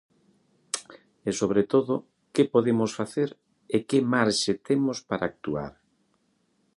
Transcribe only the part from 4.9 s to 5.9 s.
para actuar?